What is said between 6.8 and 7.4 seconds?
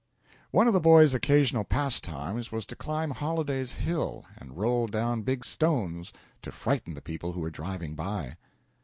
the people who